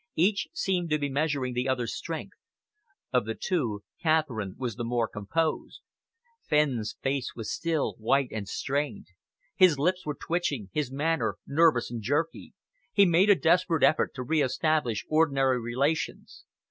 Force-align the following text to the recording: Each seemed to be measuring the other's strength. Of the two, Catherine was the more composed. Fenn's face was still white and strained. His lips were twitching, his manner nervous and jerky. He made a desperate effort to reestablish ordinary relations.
Each 0.15 0.47
seemed 0.51 0.89
to 0.89 0.97
be 0.97 1.09
measuring 1.09 1.53
the 1.53 1.69
other's 1.69 1.95
strength. 1.95 2.33
Of 3.13 3.27
the 3.27 3.35
two, 3.35 3.83
Catherine 4.01 4.55
was 4.57 4.75
the 4.75 4.83
more 4.83 5.07
composed. 5.07 5.81
Fenn's 6.41 6.95
face 7.03 7.35
was 7.35 7.51
still 7.53 7.93
white 7.99 8.29
and 8.31 8.47
strained. 8.47 9.09
His 9.57 9.77
lips 9.77 10.03
were 10.03 10.17
twitching, 10.19 10.71
his 10.73 10.91
manner 10.91 11.37
nervous 11.45 11.91
and 11.91 12.01
jerky. 12.01 12.55
He 12.91 13.05
made 13.05 13.29
a 13.29 13.35
desperate 13.35 13.83
effort 13.83 14.15
to 14.15 14.23
reestablish 14.23 15.05
ordinary 15.07 15.59
relations. 15.61 16.45